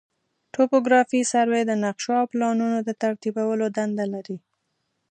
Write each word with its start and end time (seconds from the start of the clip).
توپوګرافي 0.55 1.19
سروې 1.31 1.61
د 1.65 1.71
نقشو 1.83 2.11
او 2.21 2.25
پلانونو 2.31 2.77
د 2.87 2.89
ترتیبولو 3.03 3.65
دنده 3.77 4.05
لري 4.13 4.37